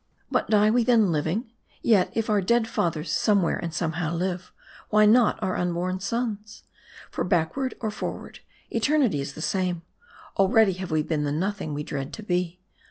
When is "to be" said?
12.13-12.59